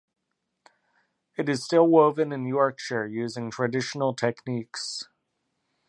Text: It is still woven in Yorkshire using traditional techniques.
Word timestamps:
It 1.37 1.47
is 1.47 1.63
still 1.63 1.85
woven 1.85 2.31
in 2.31 2.47
Yorkshire 2.47 3.05
using 3.05 3.51
traditional 3.51 4.15
techniques. 4.15 5.03